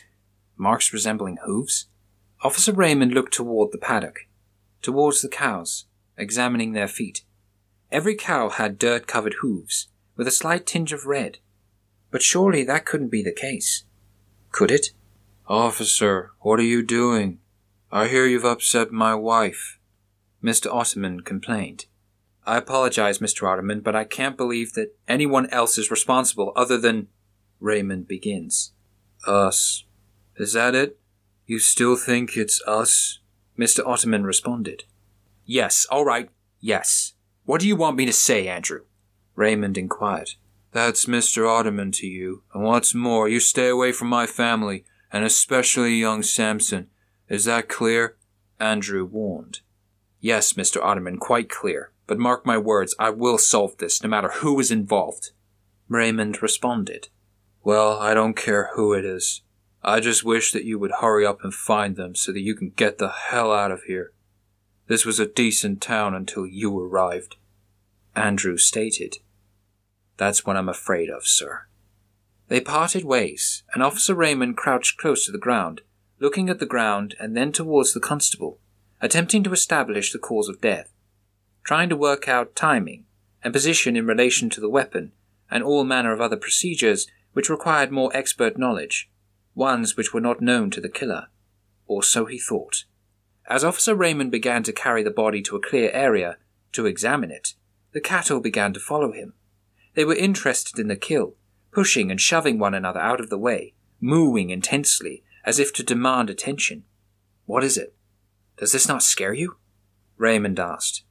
[0.56, 1.86] Marks resembling hooves?
[2.42, 4.28] Officer Raymond looked toward the paddock,
[4.82, 7.22] towards the cows, examining their feet.
[7.90, 11.38] Every cow had dirt covered hooves, with a slight tinge of red.
[12.10, 13.84] But surely that couldn't be the case.
[14.50, 14.90] Could it?
[15.46, 17.38] Officer, what are you doing?
[17.90, 19.78] I hear you've upset my wife.
[20.44, 20.70] Mr.
[20.70, 21.86] Ottoman complained.
[22.44, 23.48] I apologize, Mr.
[23.48, 27.08] Ottoman, but I can't believe that anyone else is responsible other than.
[27.60, 28.72] Raymond begins.
[29.26, 29.84] Us.
[30.36, 30.98] Is that it?
[31.46, 33.20] You still think it's us?
[33.58, 33.86] Mr.
[33.86, 34.84] Ottoman responded.
[35.44, 37.14] Yes, all right, yes.
[37.44, 38.82] What do you want me to say, Andrew?
[39.38, 40.30] Raymond inquired.
[40.72, 41.48] That's Mr.
[41.48, 46.24] Ottoman to you, and what's more, you stay away from my family, and especially young
[46.24, 46.88] Samson.
[47.28, 48.16] Is that clear?
[48.58, 49.60] Andrew warned.
[50.18, 50.82] Yes, Mr.
[50.82, 51.92] Ottoman, quite clear.
[52.08, 55.30] But mark my words, I will solve this, no matter who is involved.
[55.86, 57.08] Raymond responded.
[57.62, 59.42] Well, I don't care who it is.
[59.84, 62.70] I just wish that you would hurry up and find them so that you can
[62.70, 64.12] get the hell out of here.
[64.88, 67.36] This was a decent town until you arrived.
[68.16, 69.18] Andrew stated.
[70.18, 71.66] That's what I'm afraid of, sir.
[72.48, 75.80] They parted ways, and Officer Raymond crouched close to the ground,
[76.18, 78.58] looking at the ground and then towards the constable,
[79.00, 80.92] attempting to establish the cause of death,
[81.62, 83.04] trying to work out timing
[83.42, 85.12] and position in relation to the weapon
[85.50, 89.10] and all manner of other procedures which required more expert knowledge,
[89.54, 91.28] ones which were not known to the killer.
[91.86, 92.84] Or so he thought.
[93.48, 96.38] As Officer Raymond began to carry the body to a clear area
[96.72, 97.54] to examine it,
[97.92, 99.34] the cattle began to follow him.
[99.98, 101.34] They were interested in the kill,
[101.72, 106.30] pushing and shoving one another out of the way, mooing intensely, as if to demand
[106.30, 106.84] attention.
[107.46, 107.96] What is it?
[108.58, 109.56] Does this not scare you?
[110.16, 111.02] Raymond asked.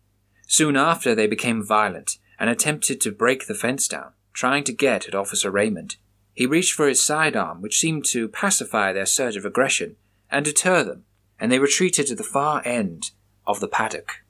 [0.47, 5.06] Soon after, they became violent and attempted to break the fence down, trying to get
[5.06, 5.97] at Officer Raymond.
[6.34, 9.97] He reached for his sidearm, which seemed to pacify their surge of aggression
[10.32, 11.04] and deter them,
[11.38, 13.12] and they retreated to the far end
[13.45, 14.23] of the paddock.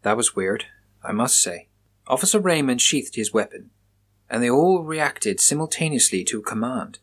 [0.00, 0.64] That was weird,
[1.04, 1.68] I must say.
[2.06, 3.68] Officer Raymond sheathed his weapon,
[4.30, 6.98] and they all reacted simultaneously to a command,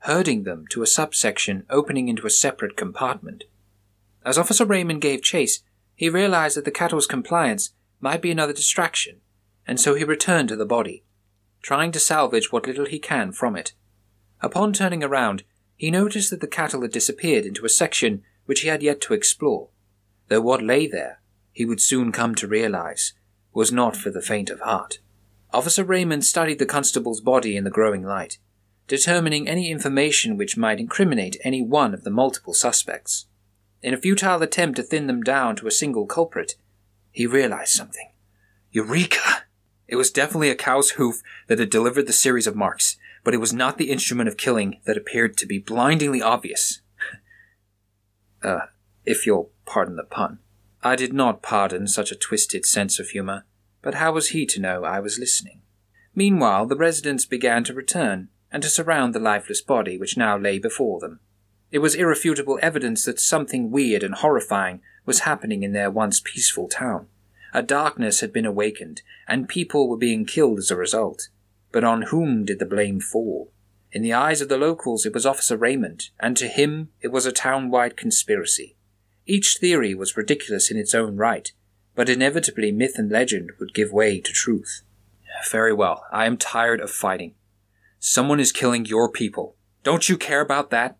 [0.00, 3.44] herding them to a subsection opening into a separate compartment.
[4.24, 5.62] As Officer Raymond gave chase,
[5.94, 9.20] he realized that the cattle's compliance might be another distraction,
[9.66, 11.04] and so he returned to the body,
[11.60, 13.74] trying to salvage what little he can from it.
[14.40, 15.44] Upon turning around,
[15.76, 19.14] he noticed that the cattle had disappeared into a section which he had yet to
[19.14, 19.68] explore,
[20.28, 21.20] though what lay there,
[21.52, 23.12] he would soon come to realize,
[23.52, 24.98] was not for the faint of heart.
[25.52, 28.38] Officer Raymond studied the constable's body in the growing light,
[28.88, 33.26] determining any information which might incriminate any one of the multiple suspects.
[33.82, 36.54] In a futile attempt to thin them down to a single culprit,
[37.10, 38.10] he realized something.
[38.70, 39.44] Eureka!
[39.86, 43.40] It was definitely a cow's hoof that had delivered the series of marks, but it
[43.40, 46.80] was not the instrument of killing that appeared to be blindingly obvious.
[48.42, 48.66] uh,
[49.04, 50.38] if you'll pardon the pun.
[50.82, 53.44] I did not pardon such a twisted sense of humor,
[53.82, 55.60] but how was he to know I was listening?
[56.14, 60.58] Meanwhile, the residents began to return, and to surround the lifeless body which now lay
[60.58, 61.20] before them.
[61.70, 66.68] It was irrefutable evidence that something weird and horrifying was happening in their once peaceful
[66.68, 67.08] town.
[67.54, 71.28] A darkness had been awakened, and people were being killed as a result.
[71.70, 73.50] But on whom did the blame fall?
[73.90, 77.26] In the eyes of the locals, it was Officer Raymond, and to him it was
[77.26, 78.76] a town-wide conspiracy.
[79.26, 81.52] Each theory was ridiculous in its own right,
[81.94, 84.82] but inevitably myth and legend would give way to truth.
[85.50, 87.34] Very well, I am tired of fighting.
[87.98, 89.56] Someone is killing your people.
[89.82, 90.96] Don't you care about that?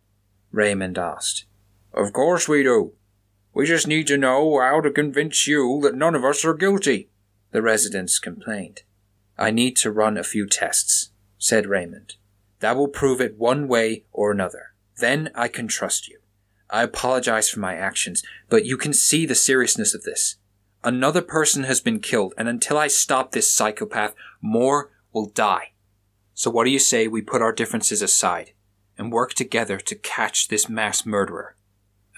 [0.50, 1.46] Raymond asked.
[1.92, 2.92] Of course we do.
[3.54, 7.10] We just need to know how to convince you that none of us are guilty,
[7.50, 8.82] the residents complained.
[9.38, 12.14] I need to run a few tests, said Raymond.
[12.60, 14.74] That will prove it one way or another.
[14.98, 16.20] Then I can trust you.
[16.70, 20.36] I apologize for my actions, but you can see the seriousness of this.
[20.84, 25.72] Another person has been killed, and until I stop this psychopath, more will die.
[26.34, 28.52] So what do you say we put our differences aside
[28.98, 31.56] and work together to catch this mass murderer?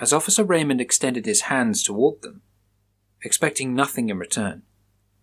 [0.00, 2.42] As Officer Raymond extended his hands toward them,
[3.22, 4.62] expecting nothing in return,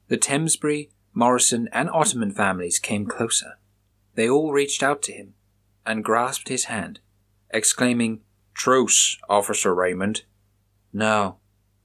[0.07, 3.57] the Thamesbury, Morrison, and Ottoman families came closer.
[4.15, 5.33] They all reached out to him
[5.85, 6.99] and grasped his hand,
[7.49, 8.21] exclaiming,
[8.53, 10.23] Truce, Officer Raymond.
[10.93, 11.37] Now,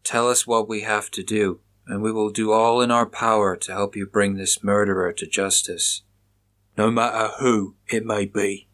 [0.06, 3.56] tell us what we have to do, and we will do all in our power
[3.56, 6.02] to help you bring this murderer to justice,
[6.78, 8.68] no matter who it may be.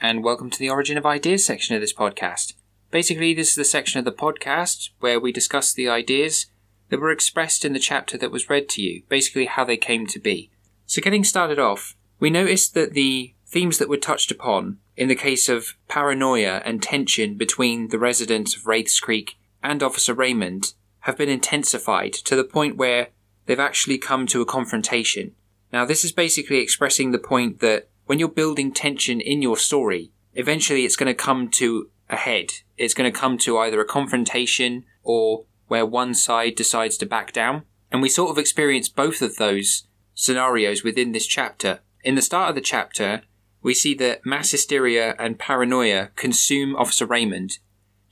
[0.00, 2.52] And welcome to the Origin of Ideas section of this podcast.
[2.92, 6.46] Basically, this is the section of the podcast where we discuss the ideas
[6.90, 10.06] that were expressed in the chapter that was read to you, basically how they came
[10.06, 10.52] to be.
[10.86, 15.14] So, getting started off, we noticed that the themes that were touched upon in the
[15.14, 21.16] case of paranoia and tension between the residents of Wraith's Creek and Officer Raymond have
[21.16, 23.08] been intensified to the point where
[23.46, 25.34] they've actually come to a confrontation.
[25.72, 30.12] Now, this is basically expressing the point that when you're building tension in your story,
[30.34, 32.50] eventually it's going to come to a head.
[32.76, 37.32] It's going to come to either a confrontation or where one side decides to back
[37.32, 37.62] down.
[37.90, 41.80] And we sort of experience both of those scenarios within this chapter.
[42.04, 43.22] In the start of the chapter,
[43.62, 47.58] we see that mass hysteria and paranoia consume Officer Raymond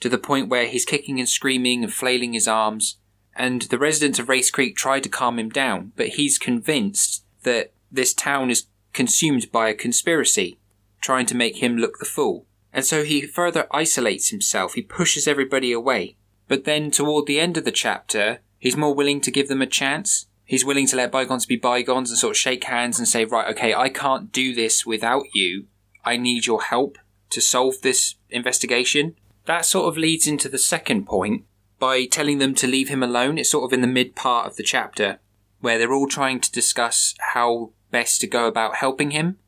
[0.01, 2.97] to the point where he's kicking and screaming and flailing his arms.
[3.35, 7.73] And the residents of Wraith's Creek try to calm him down, but he's convinced that
[7.91, 10.59] this town is consumed by a conspiracy,
[11.01, 12.47] trying to make him look the fool.
[12.73, 16.17] And so he further isolates himself, he pushes everybody away.
[16.49, 19.67] But then toward the end of the chapter, he's more willing to give them a
[19.67, 20.27] chance.
[20.51, 23.49] He's willing to let bygones be bygones and sort of shake hands and say, right,
[23.53, 25.67] okay, I can't do this without you.
[26.05, 29.15] I need your help to solve this investigation.
[29.45, 31.45] That sort of leads into the second point
[31.79, 33.39] by telling them to leave him alone.
[33.39, 35.21] It's sort of in the mid part of the chapter
[35.61, 39.39] where they're all trying to discuss how best to go about helping him.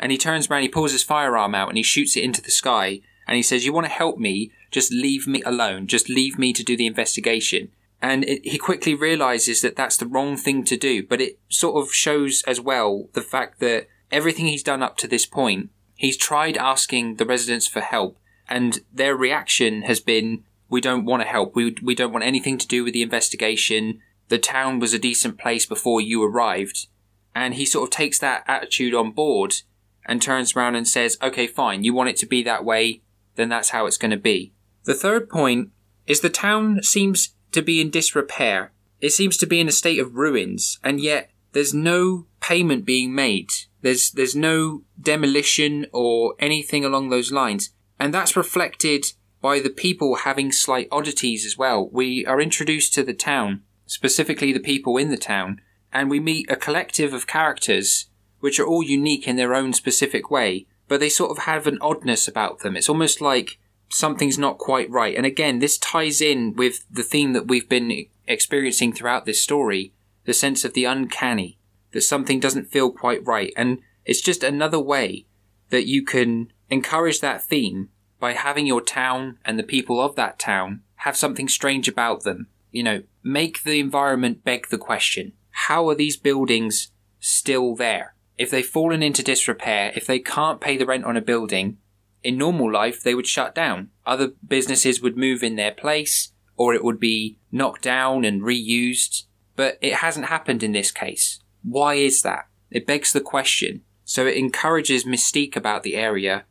[0.00, 2.50] And he turns around, he pulls his firearm out and he shoots it into the
[2.50, 3.02] sky.
[3.28, 4.50] And he says, You want to help me?
[4.72, 5.86] Just leave me alone.
[5.86, 7.70] Just leave me to do the investigation.
[8.02, 11.06] And it, he quickly realizes that that's the wrong thing to do.
[11.06, 15.08] But it sort of shows as well the fact that everything he's done up to
[15.08, 18.18] this point, he's tried asking the residents for help.
[18.48, 21.54] And their reaction has been, we don't want to help.
[21.54, 24.00] We, we don't want anything to do with the investigation.
[24.28, 26.86] The town was a decent place before you arrived.
[27.34, 29.62] And he sort of takes that attitude on board
[30.06, 33.02] and turns around and says, okay, fine, you want it to be that way,
[33.36, 34.52] then that's how it's going to be.
[34.84, 35.70] The third point
[36.06, 38.72] is the town seems to be in disrepair.
[39.00, 43.14] It seems to be in a state of ruins, and yet there's no payment being
[43.14, 43.50] made.
[43.82, 47.70] There's there's no demolition or anything along those lines.
[47.98, 49.06] And that's reflected
[49.40, 51.88] by the people having slight oddities as well.
[51.90, 55.60] We are introduced to the town, specifically the people in the town,
[55.92, 58.06] and we meet a collective of characters
[58.40, 61.78] which are all unique in their own specific way, but they sort of have an
[61.80, 62.76] oddness about them.
[62.76, 63.58] It's almost like
[63.90, 65.16] something's not quite right.
[65.16, 69.92] And again, this ties in with the theme that we've been experiencing throughout this story
[70.24, 71.58] the sense of the uncanny,
[71.92, 73.52] that something doesn't feel quite right.
[73.56, 75.26] And it's just another way
[75.70, 77.88] that you can encourage that theme
[78.20, 82.48] by having your town and the people of that town have something strange about them.
[82.70, 88.14] You know, make the environment beg the question how are these buildings still there?
[88.38, 91.78] If they've fallen into disrepair, if they can't pay the rent on a building,
[92.22, 93.90] in normal life they would shut down.
[94.06, 99.24] Other businesses would move in their place, or it would be knocked down and reused.
[99.56, 101.40] But it hasn't happened in this case.
[101.62, 102.46] Why is that?
[102.70, 103.82] It begs the question.
[104.04, 106.44] So it encourages mystique about the area,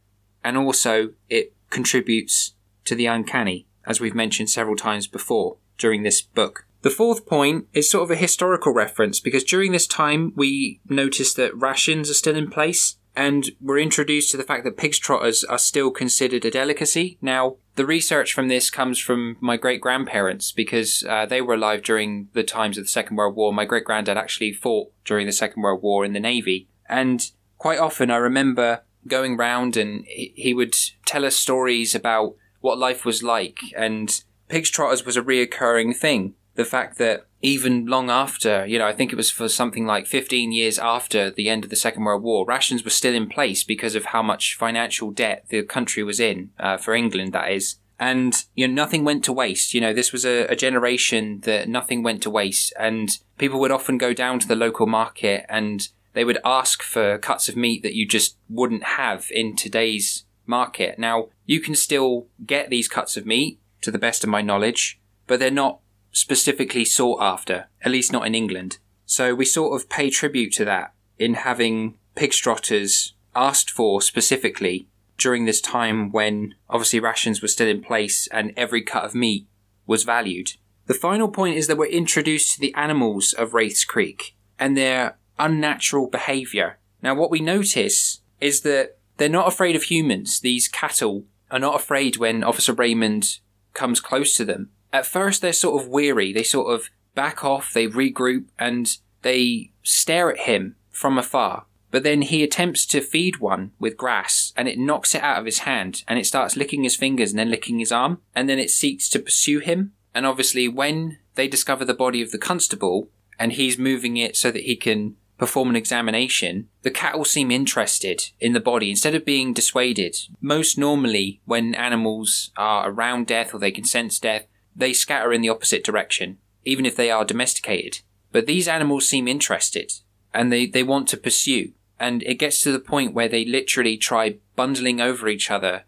[0.43, 2.53] and also it contributes
[2.85, 6.65] to the uncanny, as we've mentioned several times before during this book.
[6.81, 11.33] The fourth point is sort of a historical reference because during this time we notice
[11.33, 15.43] that rations are still in place and we're introduced to the fact that pig's trotters
[15.43, 17.17] are still considered a delicacy.
[17.21, 21.83] Now, the research from this comes from my great grandparents because uh, they were alive
[21.83, 23.53] during the times of the Second World War.
[23.53, 26.67] My great granddad actually fought during the Second World War in the Navy.
[26.87, 32.77] And quite often I remember going round and he would tell us stories about what
[32.77, 33.59] life was like.
[33.75, 38.85] And pig's trotters was a reoccurring thing the fact that even long after, you know,
[38.85, 42.03] I think it was for something like 15 years after the end of the Second
[42.03, 46.03] World War, rations were still in place because of how much financial debt the country
[46.03, 47.77] was in, uh, for England, that is.
[47.97, 49.73] And, you know, nothing went to waste.
[49.73, 52.73] You know, this was a, a generation that nothing went to waste.
[52.77, 57.17] And people would often go down to the local market and they would ask for
[57.19, 60.99] cuts of meat that you just wouldn't have in today's market.
[60.99, 64.99] Now, you can still get these cuts of meat, to the best of my knowledge,
[65.25, 65.79] but they're not
[66.11, 68.77] specifically sought after, at least not in England.
[69.05, 74.87] So we sort of pay tribute to that in having pig strotters asked for specifically
[75.17, 79.47] during this time when obviously rations were still in place and every cut of meat
[79.85, 80.53] was valued.
[80.87, 85.17] The final point is that we're introduced to the animals of Wraith's Creek and their
[85.37, 86.79] unnatural behaviour.
[87.01, 90.39] Now, what we notice is that they're not afraid of humans.
[90.39, 93.39] These cattle are not afraid when Officer Raymond
[93.73, 94.71] comes close to them.
[94.91, 96.33] At first, they're sort of weary.
[96.33, 101.65] They sort of back off, they regroup, and they stare at him from afar.
[101.91, 105.45] But then he attempts to feed one with grass and it knocks it out of
[105.45, 108.59] his hand and it starts licking his fingers and then licking his arm and then
[108.59, 109.93] it seeks to pursue him.
[110.13, 113.09] And obviously, when they discover the body of the constable
[113.39, 118.29] and he's moving it so that he can perform an examination, the cattle seem interested
[118.39, 120.15] in the body instead of being dissuaded.
[120.41, 124.45] Most normally, when animals are around death or they can sense death,
[124.79, 128.01] they scatter in the opposite direction, even if they are domesticated.
[128.31, 129.91] But these animals seem interested
[130.33, 131.73] and they, they want to pursue.
[131.99, 135.83] And it gets to the point where they literally try bundling over each other,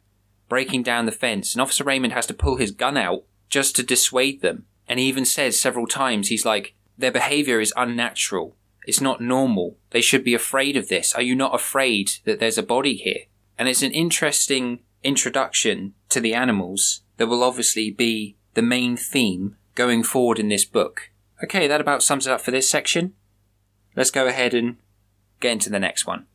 [0.50, 3.84] breaking down the fence, and Officer Raymond has to pull his gun out just to
[3.84, 4.66] dissuade them.
[4.90, 8.58] And he even says several times, he's like, their behavior is unnatural.
[8.86, 9.78] It's not normal.
[9.92, 11.14] They should be afraid of this.
[11.14, 13.26] Are you not afraid that there's a body here?
[13.58, 19.56] And it's an interesting introduction to the animals that will obviously be the main theme
[19.76, 21.10] going forward in this book.
[21.44, 23.14] Okay, that about sums it up for this section.
[23.96, 24.78] Let's go ahead and
[25.40, 26.26] get into the next one.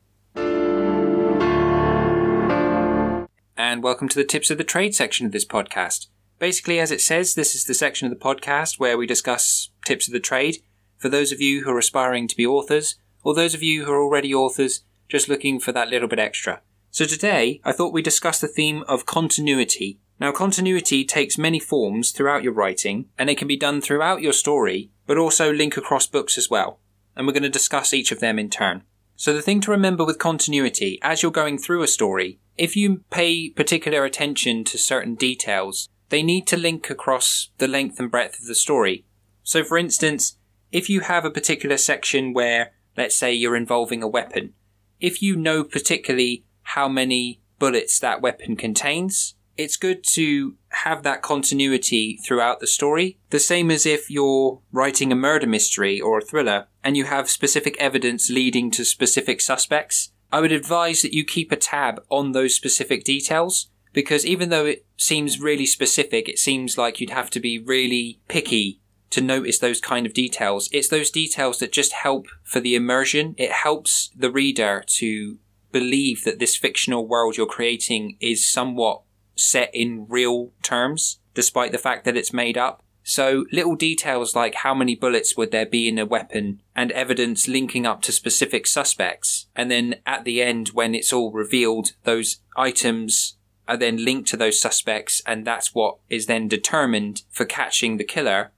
[3.58, 6.06] And welcome to the tips of the trade section of this podcast.
[6.38, 10.06] Basically, as it says, this is the section of the podcast where we discuss tips
[10.06, 10.58] of the trade
[10.96, 13.92] for those of you who are aspiring to be authors, or those of you who
[13.92, 16.62] are already authors just looking for that little bit extra.
[16.90, 19.98] So today, I thought we'd discuss the theme of continuity.
[20.18, 24.32] Now, continuity takes many forms throughout your writing, and it can be done throughout your
[24.32, 26.78] story, but also link across books as well.
[27.14, 28.82] And we're going to discuss each of them in turn.
[29.16, 33.04] So the thing to remember with continuity, as you're going through a story, if you
[33.10, 38.38] pay particular attention to certain details, they need to link across the length and breadth
[38.40, 39.04] of the story.
[39.42, 40.36] So for instance,
[40.72, 44.52] if you have a particular section where, let's say, you're involving a weapon,
[45.00, 51.22] if you know particularly how many bullets that weapon contains, it's good to have that
[51.22, 53.18] continuity throughout the story.
[53.30, 57.30] The same as if you're writing a murder mystery or a thriller and you have
[57.30, 60.12] specific evidence leading to specific suspects.
[60.32, 64.66] I would advise that you keep a tab on those specific details because even though
[64.66, 68.80] it seems really specific, it seems like you'd have to be really picky
[69.10, 70.68] to notice those kind of details.
[70.72, 73.34] It's those details that just help for the immersion.
[73.38, 75.38] It helps the reader to
[75.72, 79.02] believe that this fictional world you're creating is somewhat
[79.36, 82.82] set in real terms, despite the fact that it's made up.
[83.02, 87.46] So little details like how many bullets would there be in a weapon and evidence
[87.46, 89.46] linking up to specific suspects.
[89.54, 93.36] And then at the end, when it's all revealed, those items
[93.68, 98.04] are then linked to those suspects and that's what is then determined for catching the
[98.04, 98.52] killer.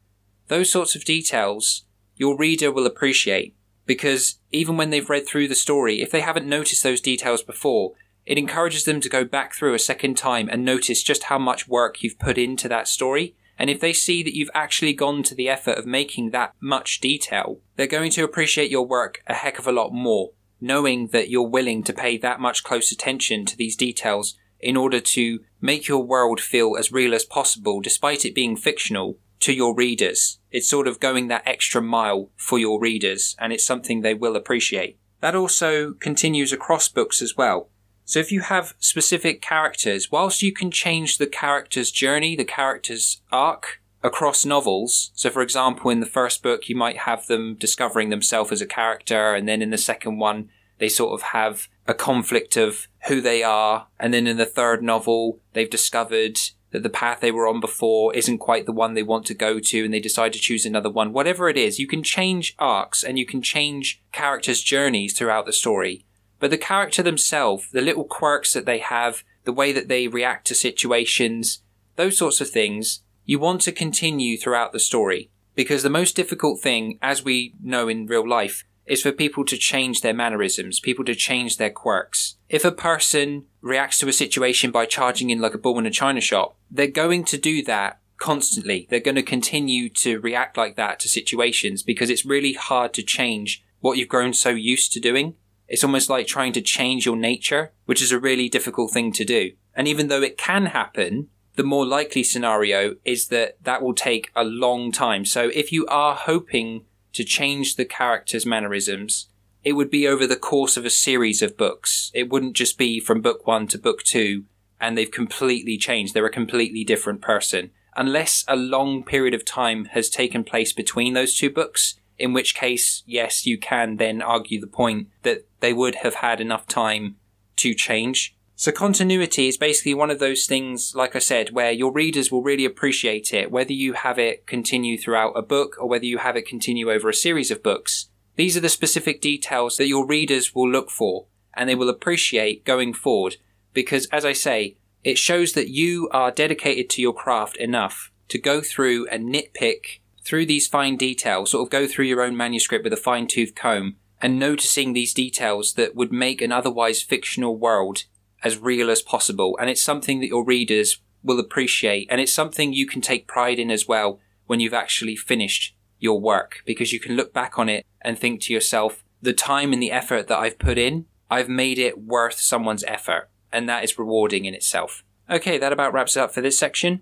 [0.49, 1.85] Those sorts of details
[2.17, 3.55] your reader will appreciate
[3.87, 7.93] because even when they've read through the story, if they haven't noticed those details before,
[8.29, 11.67] it encourages them to go back through a second time and notice just how much
[11.67, 13.35] work you've put into that story.
[13.59, 17.01] And if they see that you've actually gone to the effort of making that much
[17.01, 21.31] detail, they're going to appreciate your work a heck of a lot more, knowing that
[21.31, 25.89] you're willing to pay that much close attention to these details in order to make
[25.89, 30.39] your world feel as real as possible, despite it being fictional, to your readers.
[30.51, 34.37] It's sort of going that extra mile for your readers, and it's something they will
[34.37, 34.99] appreciate.
[35.23, 37.71] That also continues across books as well.
[38.09, 43.21] So if you have specific characters, whilst you can change the character's journey, the character's
[43.31, 48.09] arc across novels, so for example, in the first book, you might have them discovering
[48.09, 50.49] themselves as a character, and then in the second one,
[50.79, 54.83] they sort of have a conflict of who they are, and then in the third
[54.83, 56.39] novel, they've discovered
[56.71, 59.61] that the path they were on before isn't quite the one they want to go
[59.61, 61.13] to and they decide to choose another one.
[61.13, 65.53] Whatever it is, you can change arcs and you can change characters' journeys throughout the
[65.53, 66.07] story.
[66.41, 70.47] But the character themselves, the little quirks that they have, the way that they react
[70.49, 71.63] to situations,
[71.97, 75.31] those sorts of things, you want to continue throughout the story.
[75.55, 79.57] Because the most difficult thing, as we know in real life, is for people to
[79.57, 82.37] change their mannerisms, people to change their quirks.
[82.49, 85.91] If a person reacts to a situation by charging in like a bull in a
[85.91, 88.87] china shop, they're going to do that constantly.
[88.89, 93.03] They're going to continue to react like that to situations because it's really hard to
[93.03, 95.35] change what you've grown so used to doing.
[95.69, 99.25] It's almost like trying to change your nature, which is a really difficult thing to
[99.25, 99.53] do.
[99.75, 104.31] And even though it can happen, the more likely scenario is that that will take
[104.35, 105.25] a long time.
[105.25, 109.29] So if you are hoping to change the character's mannerisms,
[109.65, 112.11] it would be over the course of a series of books.
[112.15, 114.45] It wouldn't just be from book one to book two
[114.81, 116.15] and they've completely changed.
[116.15, 117.71] They're a completely different person.
[117.97, 122.55] Unless a long period of time has taken place between those two books, in which
[122.55, 127.17] case, yes, you can then argue the point that they would have had enough time
[127.57, 128.35] to change.
[128.57, 132.43] So continuity is basically one of those things, like I said, where your readers will
[132.43, 136.37] really appreciate it, whether you have it continue throughout a book or whether you have
[136.37, 138.09] it continue over a series of books.
[138.35, 142.65] These are the specific details that your readers will look for and they will appreciate
[142.65, 143.37] going forward
[143.75, 148.39] because, as I say, it shows that you are dedicated to your craft enough to
[148.39, 152.85] go through and nitpick through these fine details, sort of go through your own manuscript
[152.85, 157.57] with a fine tooth comb and noticing these details that would make an otherwise fictional
[157.57, 158.05] world
[158.45, 159.57] as real as possible.
[159.59, 162.09] And it's something that your readers will appreciate.
[162.11, 166.21] And it's something you can take pride in as well when you've actually finished your
[166.21, 169.83] work because you can look back on it and think to yourself, the time and
[169.83, 173.31] the effort that I've put in, I've made it worth someone's effort.
[173.51, 175.05] And that is rewarding in itself.
[175.31, 177.01] Okay, that about wraps it up for this section.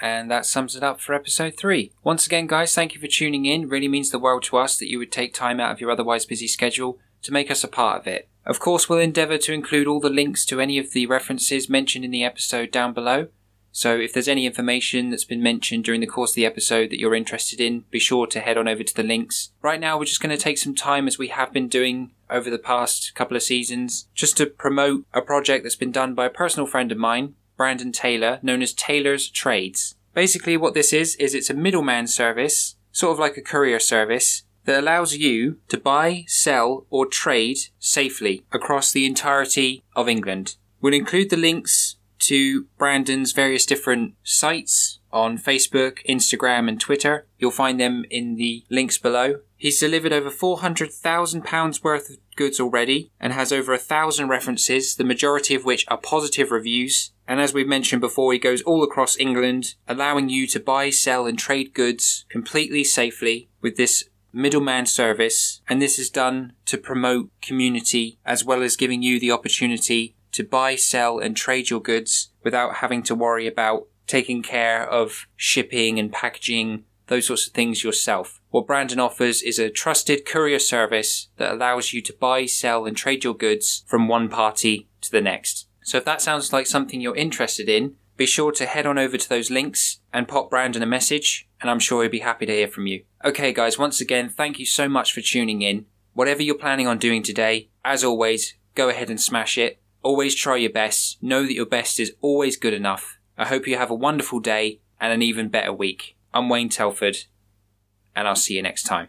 [0.00, 1.92] And that sums it up for episode 3.
[2.04, 3.68] Once again, guys, thank you for tuning in.
[3.68, 6.24] Really means the world to us that you would take time out of your otherwise
[6.24, 8.28] busy schedule to make us a part of it.
[8.46, 12.04] Of course, we'll endeavour to include all the links to any of the references mentioned
[12.04, 13.28] in the episode down below.
[13.70, 16.98] So if there's any information that's been mentioned during the course of the episode that
[16.98, 19.50] you're interested in, be sure to head on over to the links.
[19.62, 22.50] Right now, we're just going to take some time, as we have been doing over
[22.50, 26.30] the past couple of seasons, just to promote a project that's been done by a
[26.30, 29.96] personal friend of mine, Brandon Taylor, known as Taylor's Trades.
[30.14, 34.44] Basically, what this is, is it's a middleman service, sort of like a courier service,
[34.64, 40.56] that allows you to buy, sell, or trade safely across the entirety of England.
[40.80, 47.26] We'll include the links to Brandon's various different sites on Facebook, Instagram, and Twitter.
[47.38, 49.40] You'll find them in the links below.
[49.58, 55.04] He's delivered over £400,000 worth of goods already and has over a thousand references, the
[55.04, 57.10] majority of which are positive reviews.
[57.26, 61.26] And as we've mentioned before, he goes all across England, allowing you to buy, sell,
[61.26, 65.60] and trade goods completely safely with this middleman service.
[65.68, 70.44] And this is done to promote community as well as giving you the opportunity to
[70.44, 75.98] buy, sell, and trade your goods without having to worry about taking care of shipping
[75.98, 78.40] and packaging, those sorts of things yourself.
[78.50, 82.96] What Brandon offers is a trusted courier service that allows you to buy, sell, and
[82.96, 85.66] trade your goods from one party to the next.
[85.82, 89.16] So if that sounds like something you're interested in, be sure to head on over
[89.16, 92.52] to those links and pop Brandon a message, and I'm sure he'll be happy to
[92.52, 93.04] hear from you.
[93.24, 95.86] Okay, guys, once again, thank you so much for tuning in.
[96.14, 99.80] Whatever you're planning on doing today, as always, go ahead and smash it.
[100.02, 101.22] Always try your best.
[101.22, 103.18] Know that your best is always good enough.
[103.36, 106.16] I hope you have a wonderful day and an even better week.
[106.38, 107.16] I'm Wayne Telford,
[108.14, 109.08] and I'll see you next time.